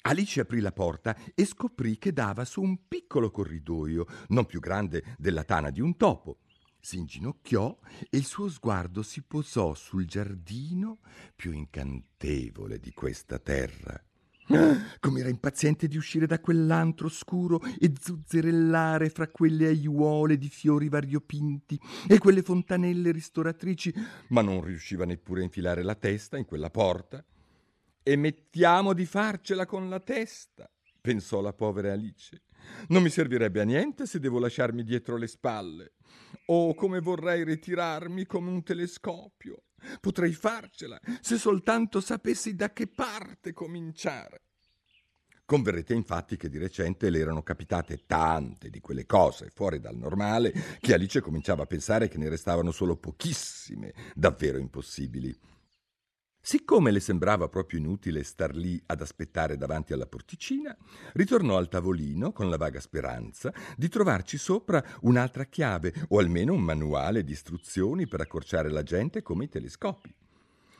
Alice 0.02 0.40
aprì 0.40 0.60
la 0.60 0.72
porta 0.72 1.16
e 1.34 1.44
scoprì 1.44 1.98
che 1.98 2.12
dava 2.12 2.44
su 2.44 2.62
un 2.62 2.86
piccolo 2.86 3.30
corridoio, 3.30 4.06
non 4.28 4.46
più 4.46 4.60
grande 4.60 5.16
della 5.18 5.42
tana 5.42 5.70
di 5.70 5.80
un 5.80 5.96
topo. 5.96 6.38
Si 6.80 6.96
inginocchiò 6.96 7.76
e 8.08 8.16
il 8.16 8.24
suo 8.24 8.48
sguardo 8.48 9.02
si 9.02 9.22
posò 9.22 9.74
sul 9.74 10.06
giardino 10.06 11.00
più 11.34 11.52
incantevole 11.52 12.78
di 12.78 12.92
questa 12.92 13.38
terra. 13.40 14.00
Come 15.00 15.20
era 15.20 15.28
impaziente 15.28 15.88
di 15.88 15.96
uscire 15.96 16.26
da 16.26 16.40
quell'antro 16.40 17.08
scuro 17.08 17.60
e 17.80 17.92
zuzzerellare 17.98 19.10
fra 19.10 19.28
quelle 19.28 19.66
aiuole 19.66 20.38
di 20.38 20.48
fiori 20.48 20.88
variopinti 20.88 21.78
e 22.08 22.18
quelle 22.18 22.42
fontanelle 22.42 23.10
ristoratrici, 23.10 23.92
ma 24.28 24.42
non 24.42 24.62
riusciva 24.62 25.04
neppure 25.04 25.40
a 25.40 25.44
infilare 25.44 25.82
la 25.82 25.94
testa 25.94 26.36
in 26.36 26.44
quella 26.44 26.70
porta. 26.70 27.24
E 28.02 28.16
mettiamo 28.16 28.92
di 28.92 29.04
farcela 29.04 29.66
con 29.66 29.88
la 29.88 29.98
testa, 29.98 30.70
pensò 31.00 31.40
la 31.40 31.52
povera 31.52 31.92
Alice. 31.92 32.42
Non 32.88 33.02
mi 33.02 33.10
servirebbe 33.10 33.60
a 33.60 33.64
niente 33.64 34.06
se 34.06 34.20
devo 34.20 34.38
lasciarmi 34.38 34.84
dietro 34.84 35.16
le 35.16 35.26
spalle. 35.26 35.92
Oh, 36.46 36.74
come 36.74 37.00
vorrei 37.00 37.42
ritirarmi 37.42 38.26
come 38.26 38.50
un 38.50 38.62
telescopio. 38.62 39.62
Potrei 40.00 40.32
farcela 40.32 41.00
se 41.20 41.38
soltanto 41.38 42.00
sapessi 42.00 42.54
da 42.54 42.72
che 42.72 42.86
parte 42.86 43.52
cominciare. 43.52 44.42
Converrete 45.46 45.94
infatti 45.94 46.36
che 46.36 46.48
di 46.48 46.58
recente 46.58 47.08
le 47.08 47.20
erano 47.20 47.44
capitate 47.44 48.02
tante 48.04 48.68
di 48.68 48.80
quelle 48.80 49.06
cose 49.06 49.48
fuori 49.54 49.78
dal 49.78 49.96
normale 49.96 50.52
che 50.80 50.92
Alice 50.92 51.20
cominciava 51.20 51.62
a 51.62 51.66
pensare 51.66 52.08
che 52.08 52.18
ne 52.18 52.28
restavano 52.28 52.72
solo 52.72 52.96
pochissime 52.96 53.94
davvero 54.12 54.58
impossibili. 54.58 55.38
Siccome 56.48 56.92
le 56.92 57.00
sembrava 57.00 57.48
proprio 57.48 57.80
inutile 57.80 58.22
star 58.22 58.54
lì 58.54 58.80
ad 58.86 59.00
aspettare 59.00 59.56
davanti 59.56 59.92
alla 59.92 60.06
porticina, 60.06 60.76
ritornò 61.14 61.56
al 61.56 61.68
tavolino 61.68 62.30
con 62.30 62.48
la 62.48 62.56
vaga 62.56 62.78
speranza 62.78 63.52
di 63.76 63.88
trovarci 63.88 64.38
sopra 64.38 64.80
un'altra 65.00 65.46
chiave 65.46 65.92
o 66.10 66.20
almeno 66.20 66.52
un 66.52 66.60
manuale 66.60 67.24
di 67.24 67.32
istruzioni 67.32 68.06
per 68.06 68.20
accorciare 68.20 68.70
la 68.70 68.84
gente 68.84 69.22
come 69.22 69.46
i 69.46 69.48
telescopi. 69.48 70.14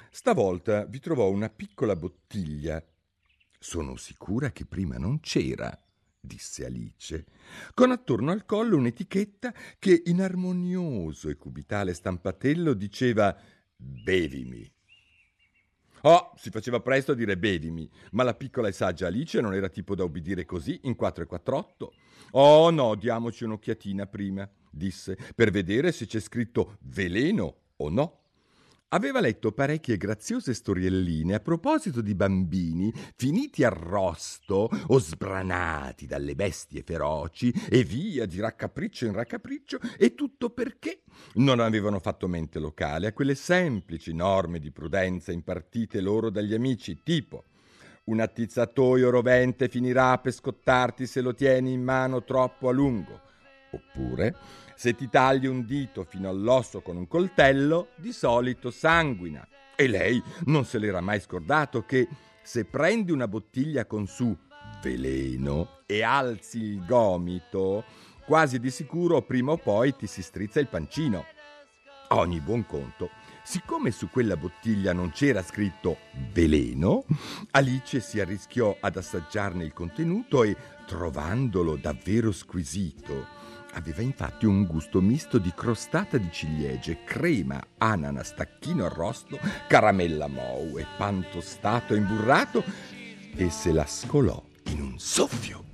Stavolta 0.09 0.85
vi 0.85 1.01
trovò 1.01 1.29
una 1.31 1.49
piccola 1.49 1.97
bottiglia. 1.97 2.81
Sono 3.59 3.97
sicura 3.97 4.53
che 4.53 4.67
prima 4.67 4.99
non 4.99 5.19
c'era, 5.19 5.77
disse 6.21 6.65
Alice, 6.65 7.25
con 7.75 7.91
attorno 7.91 8.31
al 8.31 8.47
collo 8.47 8.77
un'etichetta 8.77 9.53
che 9.81 10.01
in 10.05 10.23
armonioso 10.23 11.29
e 11.29 11.37
cubitale 11.37 11.93
stampatello 11.93 12.73
diceva 12.73 13.37
Bevimi. 13.75 14.75
Oh, 16.09 16.31
si 16.37 16.51
faceva 16.51 16.79
presto 16.79 17.13
a 17.13 17.15
dire 17.17 17.37
bevimi, 17.37 17.91
ma 18.13 18.23
la 18.23 18.35
piccola 18.35 18.69
e 18.69 18.73
saggia 18.73 19.09
Alice 19.09 19.41
non 19.41 19.55
era 19.55 19.69
tipo 19.69 19.97
da 19.97 20.05
obbedire 20.05 20.45
così 20.45 20.79
in 20.85 20.95
4 20.95 21.25
e 21.25 21.27
48. 21.27 21.93
Oh 22.31 22.71
no, 22.71 22.95
diamoci 22.95 23.43
un'occhiatina 23.43 24.07
prima, 24.07 24.49
disse, 24.71 25.19
per 25.35 25.51
vedere 25.51 25.91
se 25.91 26.07
c'è 26.07 26.21
scritto 26.21 26.77
veleno 26.83 27.57
o 27.79 27.89
no. 27.89 28.21
Aveva 28.91 29.19
letto 29.19 29.51
parecchie 29.51 29.97
graziose 29.97 30.55
storielline 30.55 31.35
a 31.35 31.41
proposito 31.41 32.01
di 32.01 32.15
bambini 32.15 32.93
finiti 33.17 33.65
arrosto 33.65 34.71
o 34.87 34.99
sbranati 35.01 36.07
dalle 36.07 36.37
bestie 36.37 36.85
feroci 36.85 37.53
e 37.69 37.83
via 37.83 38.27
di 38.27 38.39
raccapriccio 38.39 39.07
in 39.07 39.13
raccapriccio 39.13 39.81
e 39.99 40.15
tutto 40.15 40.51
perché 40.51 41.01
non 41.35 41.59
avevano 41.59 41.99
fatto 41.99 42.29
mente 42.29 42.61
locale 42.61 43.09
a 43.09 43.13
quelle 43.13 43.35
semplici 43.35 44.15
norme 44.15 44.61
di 44.61 44.71
prudenza 44.71 45.33
impartite 45.33 46.01
loro 46.01 46.31
dagli 46.31 46.55
amici, 46.55 47.01
tipo 47.03 47.47
un 48.05 48.21
attizzatoio 48.21 49.11
rovente 49.11 49.69
finirà 49.69 50.17
per 50.19 50.33
scottarti 50.33 51.09
se 51.09 51.23
lo 51.23 51.35
tieni 51.35 51.73
in 51.73 51.83
mano 51.83 52.23
troppo 52.23 52.69
a 52.69 52.73
lungo, 52.73 53.21
oppure 53.73 54.37
se 54.77 54.95
ti 54.95 55.09
tagli 55.09 55.47
un 55.47 55.65
dito 55.65 56.05
fino 56.05 56.29
all'osso 56.29 56.83
con 56.83 56.97
un 56.97 57.09
coltello, 57.09 57.89
di 57.97 58.13
solito 58.13 58.71
sanguina. 58.71 59.47
E 59.75 59.89
lei 59.89 60.23
non 60.45 60.65
se 60.65 60.79
l'era 60.79 61.01
mai 61.01 61.21
scordato 61.21 61.85
che 61.85 62.07
se 62.43 62.65
prendi 62.65 63.11
una 63.11 63.27
bottiglia 63.27 63.87
con 63.87 64.07
su 64.07 64.37
veleno 64.83 65.81
e 65.87 66.03
alzi 66.03 66.59
il 66.63 66.85
gomito, 66.85 67.85
quasi 68.25 68.59
di 68.59 68.71
sicuro 68.71 69.23
prima 69.23 69.53
o 69.53 69.57
poi 69.57 69.97
ti 69.97 70.07
si 70.07 70.23
strizza 70.23 70.61
il 70.61 70.69
pancino. 70.69 71.25
A 72.09 72.17
ogni 72.19 72.41
buon 72.41 72.65
conto, 72.67 73.11
siccome 73.43 73.91
su 73.91 74.09
quella 74.11 74.37
bottiglia 74.37 74.93
non 74.93 75.11
c'era 75.11 75.43
scritto 75.43 75.99
veleno, 76.33 77.05
Alice 77.51 78.01
si 78.01 78.21
arrischiò 78.21 78.77
ad 78.79 78.97
assaggiarne 78.97 79.65
il 79.65 79.73
contenuto 79.73 80.45
e, 80.45 80.57
trovandolo 80.87 81.77
davvero 81.77 82.31
squisito, 82.31 83.27
Aveva 83.77 84.01
infatti 84.01 84.47
un 84.47 84.65
gusto 84.65 85.03
misto 85.03 85.37
di 85.37 85.53
crostata 85.55 86.17
di 86.17 86.29
ciliegie, 86.33 87.05
crema, 87.05 87.63
ananas, 87.77 88.33
tacchino 88.35 88.87
arrosto, 88.87 89.39
caramella 89.69 90.29
mou 90.29 90.79
e 90.79 90.87
pan 90.97 91.23
imburrato 91.91 92.65
e 93.35 93.51
se 93.51 93.73
la 93.73 93.85
scolò 93.85 94.43
in 94.71 94.81
un 94.81 94.99
soffio. 94.99 95.65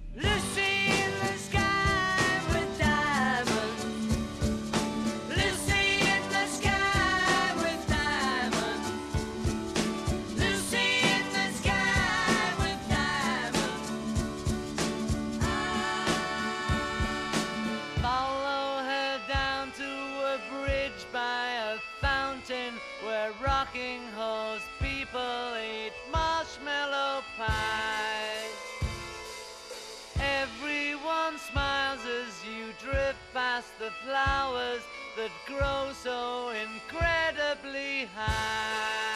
The 33.83 33.91
flowers 34.07 34.83
that 35.17 35.33
grow 35.45 35.91
so 35.93 36.51
incredibly 36.51 38.07
high. 38.15 39.12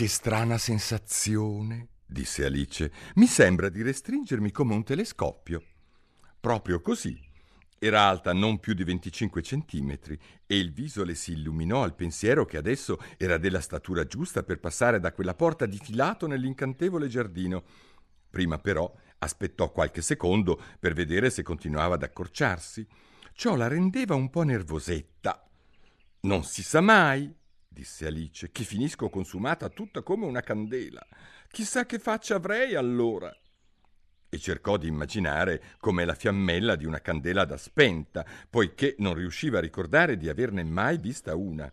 Che 0.00 0.08
strana 0.08 0.56
sensazione, 0.56 1.88
disse 2.06 2.46
Alice. 2.46 2.90
Mi 3.16 3.26
sembra 3.26 3.68
di 3.68 3.82
restringermi 3.82 4.50
come 4.50 4.72
un 4.72 4.82
telescopio. 4.82 5.62
Proprio 6.40 6.80
così. 6.80 7.20
Era 7.78 8.04
alta 8.04 8.32
non 8.32 8.60
più 8.60 8.72
di 8.72 8.82
25 8.82 9.42
centimetri 9.42 10.18
e 10.46 10.56
il 10.56 10.72
viso 10.72 11.04
le 11.04 11.14
si 11.14 11.32
illuminò 11.32 11.82
al 11.82 11.94
pensiero 11.94 12.46
che 12.46 12.56
adesso 12.56 12.98
era 13.18 13.36
della 13.36 13.60
statura 13.60 14.06
giusta 14.06 14.42
per 14.42 14.58
passare 14.58 15.00
da 15.00 15.12
quella 15.12 15.34
porta 15.34 15.66
di 15.66 15.76
filato 15.76 16.26
nell'incantevole 16.26 17.06
giardino. 17.06 17.62
Prima 18.30 18.56
però 18.56 18.90
aspettò 19.18 19.70
qualche 19.70 20.00
secondo 20.00 20.58
per 20.78 20.94
vedere 20.94 21.28
se 21.28 21.42
continuava 21.42 21.96
ad 21.96 22.04
accorciarsi. 22.04 22.86
Ciò 23.34 23.54
la 23.54 23.68
rendeva 23.68 24.14
un 24.14 24.30
po' 24.30 24.44
nervosetta. 24.44 25.46
Non 26.20 26.42
si 26.44 26.62
sa 26.62 26.80
mai, 26.80 27.30
disse 27.72 28.06
Alice, 28.06 28.50
che 28.50 28.64
finisco 28.64 29.08
consumata 29.08 29.68
tutta 29.68 30.02
come 30.02 30.26
una 30.26 30.40
candela. 30.40 31.06
Chissà 31.48 31.86
che 31.86 32.00
faccia 32.00 32.34
avrei 32.34 32.74
allora 32.74 33.32
e 34.32 34.38
cercò 34.38 34.76
di 34.76 34.88
immaginare 34.88 35.62
come 35.78 36.04
la 36.04 36.14
fiammella 36.14 36.76
di 36.76 36.84
una 36.84 37.00
candela 37.00 37.44
da 37.44 37.56
spenta, 37.56 38.24
poiché 38.48 38.96
non 38.98 39.14
riusciva 39.14 39.58
a 39.58 39.62
ricordare 39.62 40.16
di 40.16 40.28
averne 40.28 40.64
mai 40.64 40.98
vista 40.98 41.34
una. 41.34 41.72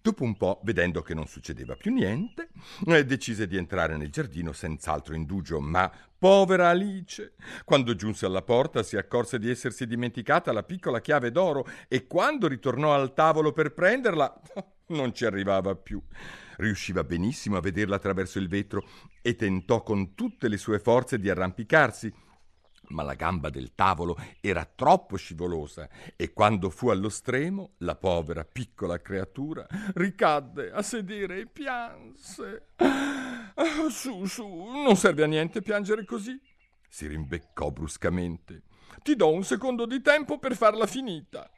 Dopo 0.00 0.22
un 0.22 0.36
po', 0.36 0.60
vedendo 0.62 1.02
che 1.02 1.14
non 1.14 1.26
succedeva 1.26 1.74
più 1.74 1.92
niente, 1.92 2.50
eh, 2.86 3.04
decise 3.04 3.48
di 3.48 3.56
entrare 3.56 3.96
nel 3.96 4.10
giardino 4.10 4.52
senz'altro 4.52 5.14
indugio, 5.14 5.60
ma 5.60 5.92
povera 6.16 6.68
Alice! 6.68 7.34
Quando 7.64 7.96
giunse 7.96 8.26
alla 8.26 8.42
porta 8.42 8.84
si 8.84 8.96
accorse 8.96 9.40
di 9.40 9.50
essersi 9.50 9.86
dimenticata 9.86 10.52
la 10.52 10.62
piccola 10.62 11.00
chiave 11.00 11.32
d'oro 11.32 11.66
e 11.88 12.06
quando 12.06 12.46
ritornò 12.46 12.94
al 12.94 13.14
tavolo 13.14 13.52
per 13.52 13.72
prenderla 13.72 14.40
non 14.88 15.14
ci 15.14 15.24
arrivava 15.24 15.74
più 15.74 16.00
riusciva 16.56 17.04
benissimo 17.04 17.56
a 17.56 17.60
vederla 17.60 17.96
attraverso 17.96 18.38
il 18.38 18.48
vetro 18.48 18.86
e 19.22 19.34
tentò 19.34 19.82
con 19.82 20.14
tutte 20.14 20.48
le 20.48 20.56
sue 20.56 20.78
forze 20.78 21.18
di 21.18 21.28
arrampicarsi, 21.28 22.12
ma 22.88 23.02
la 23.02 23.14
gamba 23.14 23.50
del 23.50 23.74
tavolo 23.74 24.16
era 24.40 24.64
troppo 24.64 25.16
scivolosa 25.16 25.88
e 26.14 26.32
quando 26.32 26.70
fu 26.70 26.88
allo 26.88 27.08
stremo 27.08 27.72
la 27.78 27.96
povera 27.96 28.44
piccola 28.44 29.00
creatura 29.00 29.66
ricadde 29.94 30.70
a 30.70 30.82
sedere 30.82 31.40
e 31.40 31.46
pianse. 31.46 32.68
Ah, 32.76 33.88
su, 33.90 34.24
su, 34.26 34.46
non 34.46 34.96
serve 34.96 35.24
a 35.24 35.26
niente 35.26 35.62
piangere 35.62 36.04
così. 36.04 36.40
Si 36.88 37.06
rimbeccò 37.06 37.70
bruscamente. 37.70 38.62
Ti 39.02 39.16
do 39.16 39.32
un 39.32 39.44
secondo 39.44 39.86
di 39.86 40.00
tempo 40.00 40.38
per 40.38 40.54
farla 40.54 40.86
finita 40.86 41.50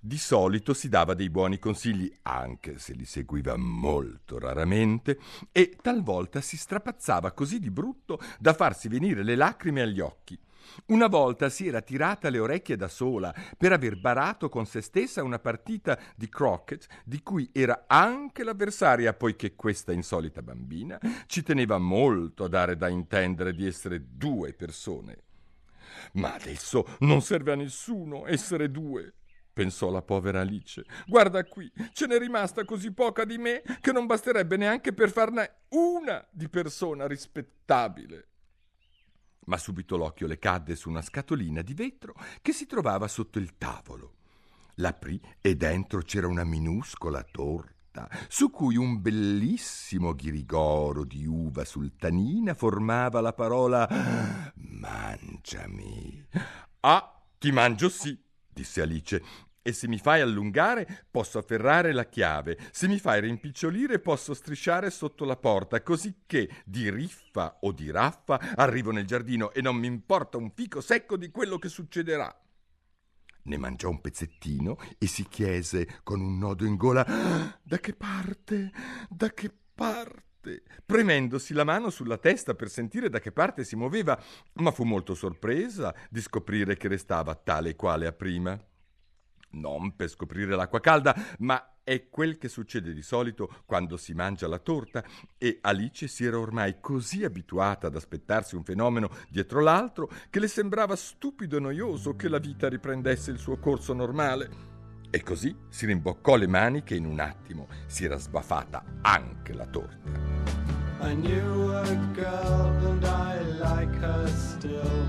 di 0.00 0.16
solito 0.16 0.72
si 0.72 0.88
dava 0.88 1.12
dei 1.12 1.28
buoni 1.28 1.58
consigli, 1.58 2.10
anche 2.22 2.78
se 2.78 2.94
li 2.94 3.04
seguiva 3.04 3.56
molto 3.56 4.38
raramente, 4.38 5.18
e 5.52 5.76
talvolta 5.80 6.40
si 6.40 6.56
strapazzava 6.56 7.32
così 7.32 7.58
di 7.58 7.70
brutto 7.70 8.18
da 8.38 8.54
farsi 8.54 8.88
venire 8.88 9.22
le 9.22 9.36
lacrime 9.36 9.82
agli 9.82 10.00
occhi. 10.00 10.38
Una 10.86 11.08
volta 11.08 11.48
si 11.50 11.66
era 11.66 11.82
tirata 11.82 12.30
le 12.30 12.38
orecchie 12.38 12.76
da 12.76 12.88
sola 12.88 13.34
per 13.56 13.72
aver 13.72 13.98
barato 13.98 14.48
con 14.48 14.66
se 14.66 14.80
stessa 14.80 15.22
una 15.22 15.38
partita 15.38 15.98
di 16.16 16.28
croquet 16.28 16.86
di 17.04 17.22
cui 17.22 17.48
era 17.52 17.84
anche 17.86 18.44
l'avversaria, 18.44 19.12
poiché 19.12 19.54
questa 19.54 19.92
insolita 19.92 20.42
bambina 20.42 20.98
ci 21.26 21.42
teneva 21.42 21.78
molto 21.78 22.44
a 22.44 22.48
dare 22.48 22.76
da 22.76 22.88
intendere 22.88 23.52
di 23.52 23.66
essere 23.66 24.04
due 24.08 24.52
persone. 24.52 25.24
Ma 26.12 26.34
adesso 26.34 26.86
non 27.00 27.20
serve 27.20 27.52
a 27.52 27.56
nessuno 27.56 28.26
essere 28.26 28.70
due 28.70 29.14
pensò 29.52 29.90
la 29.90 30.02
povera 30.02 30.40
Alice. 30.40 30.84
Guarda 31.06 31.44
qui, 31.44 31.70
ce 31.92 32.06
n'è 32.06 32.18
rimasta 32.18 32.64
così 32.64 32.92
poca 32.92 33.24
di 33.24 33.38
me 33.38 33.62
che 33.80 33.92
non 33.92 34.06
basterebbe 34.06 34.56
neanche 34.56 34.92
per 34.92 35.10
farne 35.10 35.62
una 35.70 36.26
di 36.30 36.48
persona 36.48 37.06
rispettabile. 37.06 38.28
Ma 39.46 39.56
subito 39.56 39.96
l'occhio 39.96 40.26
le 40.26 40.38
cadde 40.38 40.76
su 40.76 40.88
una 40.88 41.02
scatolina 41.02 41.62
di 41.62 41.74
vetro 41.74 42.14
che 42.42 42.52
si 42.52 42.66
trovava 42.66 43.08
sotto 43.08 43.38
il 43.38 43.56
tavolo. 43.58 44.16
L'aprì 44.76 45.20
e 45.40 45.56
dentro 45.56 46.00
c'era 46.02 46.26
una 46.26 46.44
minuscola 46.44 47.22
torta 47.22 48.08
su 48.28 48.50
cui 48.50 48.76
un 48.76 49.00
bellissimo 49.00 50.14
ghirigoro 50.14 51.04
di 51.04 51.26
uva 51.26 51.64
sultanina 51.64 52.54
formava 52.54 53.20
la 53.20 53.32
parola 53.32 53.88
mangiami. 54.54 56.26
Ah, 56.80 57.22
ti 57.38 57.50
mangio 57.50 57.88
sì, 57.88 58.16
disse 58.60 58.82
Alice 58.82 59.22
e 59.62 59.72
se 59.72 59.88
mi 59.88 59.98
fai 59.98 60.20
allungare 60.20 61.06
posso 61.10 61.38
afferrare 61.38 61.92
la 61.92 62.06
chiave, 62.06 62.58
se 62.70 62.88
mi 62.88 62.98
fai 62.98 63.20
rimpicciolire 63.20 63.98
posso 63.98 64.32
strisciare 64.34 64.90
sotto 64.90 65.24
la 65.24 65.36
porta, 65.36 65.82
così 65.82 66.22
che 66.26 66.48
di 66.64 66.90
riffa 66.90 67.58
o 67.60 67.72
di 67.72 67.90
raffa 67.90 68.38
arrivo 68.54 68.90
nel 68.90 69.06
giardino 69.06 69.52
e 69.52 69.60
non 69.60 69.76
mi 69.76 69.86
importa 69.86 70.38
un 70.38 70.50
fico 70.54 70.80
secco 70.80 71.16
di 71.16 71.30
quello 71.30 71.58
che 71.58 71.68
succederà. 71.68 72.34
Ne 73.42 73.56
mangiò 73.56 73.88
un 73.88 74.00
pezzettino 74.00 74.76
e 74.98 75.06
si 75.06 75.26
chiese 75.26 76.00
con 76.02 76.20
un 76.20 76.38
nodo 76.38 76.66
in 76.66 76.76
gola 76.76 77.58
Da 77.62 77.78
che 77.78 77.94
parte? 77.94 78.70
Da 79.08 79.32
che 79.32 79.50
parte? 79.74 80.28
Premendosi 80.84 81.52
la 81.54 81.64
mano 81.64 81.90
sulla 81.90 82.18
testa 82.18 82.54
per 82.54 82.68
sentire 82.68 83.08
da 83.08 83.20
che 83.20 83.32
parte 83.32 83.64
si 83.64 83.76
muoveva, 83.76 84.20
ma 84.54 84.70
fu 84.70 84.84
molto 84.84 85.14
sorpresa 85.14 85.94
di 86.08 86.20
scoprire 86.20 86.76
che 86.76 86.88
restava 86.88 87.34
tale 87.34 87.76
quale 87.76 88.06
a 88.06 88.12
prima 88.12 88.58
non 89.52 89.96
per 89.96 90.08
scoprire 90.08 90.54
l'acqua 90.54 90.80
calda, 90.80 91.14
ma 91.38 91.74
è 91.82 92.08
quel 92.08 92.38
che 92.38 92.48
succede 92.48 92.92
di 92.92 93.02
solito 93.02 93.62
quando 93.66 93.96
si 93.96 94.12
mangia 94.12 94.46
la 94.46 94.58
torta 94.58 95.02
e 95.38 95.58
Alice 95.62 96.06
si 96.06 96.24
era 96.24 96.38
ormai 96.38 96.76
così 96.80 97.24
abituata 97.24 97.88
ad 97.88 97.96
aspettarsi 97.96 98.54
un 98.54 98.64
fenomeno 98.64 99.10
dietro 99.28 99.60
l'altro 99.60 100.08
che 100.28 100.38
le 100.38 100.48
sembrava 100.48 100.94
stupido 100.94 101.56
e 101.56 101.60
noioso 101.60 102.14
che 102.14 102.28
la 102.28 102.38
vita 102.38 102.68
riprendesse 102.68 103.30
il 103.30 103.38
suo 103.38 103.58
corso 103.58 103.92
normale. 103.92 104.68
E 105.10 105.22
così 105.22 105.56
si 105.68 105.86
rimboccò 105.86 106.36
le 106.36 106.46
maniche 106.46 106.94
in 106.94 107.04
un 107.04 107.18
attimo 107.18 107.66
si 107.86 108.04
era 108.04 108.16
sbaffata 108.16 108.84
anche 109.02 109.52
la 109.52 109.66
torta. 109.66 110.29
I 111.02 111.14
knew 111.14 111.72
a 111.72 111.96
girl 112.14 112.72
and 112.86 113.04
I 113.04 113.40
like 113.40 113.94
her 113.96 114.28
still. 114.28 115.06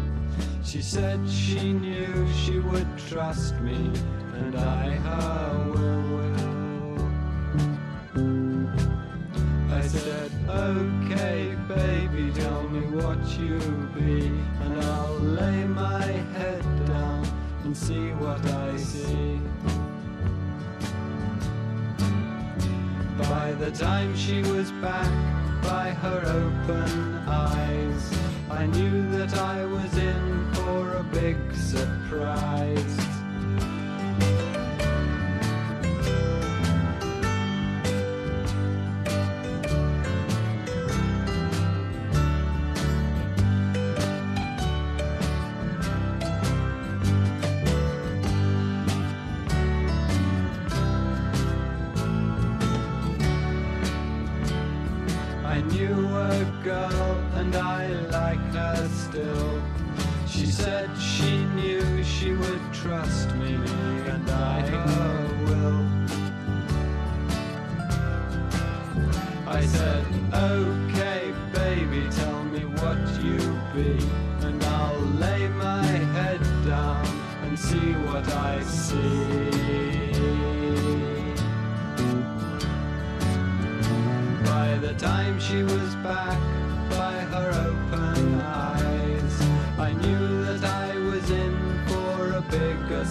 She 0.64 0.82
said 0.82 1.20
she 1.30 1.74
knew 1.74 2.28
she 2.34 2.60
would 2.60 2.88
trust 3.10 3.60
me 3.60 3.92
and 4.36 4.56
I 4.56 4.92
her 4.92 5.72
will. 5.74 6.02
I 9.82 9.88
said, 9.88 10.32
okay, 10.48 11.56
baby, 11.68 12.32
tell 12.34 12.64
me 12.70 12.82
what 13.02 13.18
you 13.40 13.58
be, 13.96 14.28
and 14.62 14.82
I'll 14.82 15.20
lay 15.20 15.66
my 15.66 16.06
head 16.38 16.62
down 16.86 17.26
and 17.64 17.76
see 17.76 18.12
what 18.12 18.46
I 18.46 18.78
see. 18.78 19.40
By 23.18 23.54
the 23.54 23.72
time 23.72 24.16
she 24.16 24.42
was 24.44 24.72
back, 24.74 25.41
by 25.62 25.90
her 25.90 26.22
open 26.26 27.18
eyes, 27.28 28.14
I 28.50 28.66
knew 28.68 29.10
that 29.18 29.34
I 29.38 29.66
was 29.66 29.98
in 29.98 30.54
for 30.54 30.98
a 30.98 31.04
big 31.04 31.38
surprise. 31.56 33.11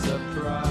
surprise. 0.01 0.70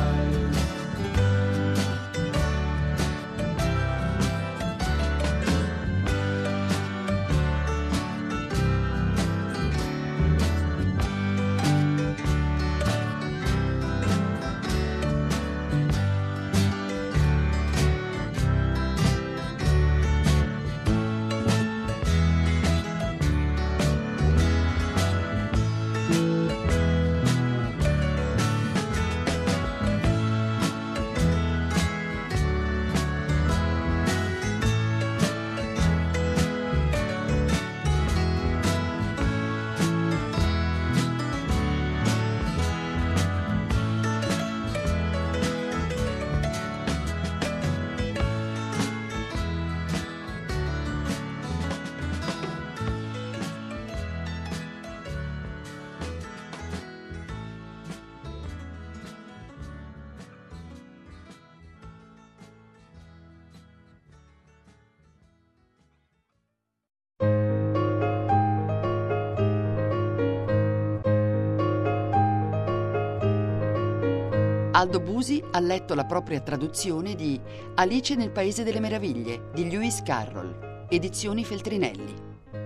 Aldo 74.80 75.02
Busi 75.02 75.44
ha 75.52 75.60
letto 75.60 75.94
la 75.94 76.06
propria 76.06 76.40
traduzione 76.40 77.14
di 77.14 77.38
Alice 77.76 78.16
nel 78.16 78.32
Paese 78.32 78.64
delle 78.64 78.80
Meraviglie 78.80 79.50
di 79.54 79.70
Lewis 79.70 80.02
Carroll, 80.04 80.86
edizioni 80.88 81.44
Feltrinelli. 81.44 82.16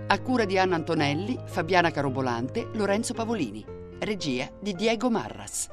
A 0.06 0.22
cura 0.22 0.46
di 0.46 0.60
Anna 0.60 0.76
Antonelli, 0.76 1.36
Fabiana 1.44 1.90
Carobolante, 1.90 2.70
Lorenzo 2.74 3.16
Pavolini. 3.16 3.66
Regia 3.98 4.48
di 4.60 4.76
Diego 4.76 5.10
Marras. 5.10 5.68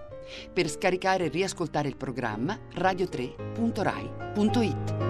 Per 0.50 0.70
scaricare 0.70 1.26
e 1.26 1.28
riascoltare 1.28 1.88
il 1.88 1.98
programma 1.98 2.58
radio3.rai.it. 2.74 5.09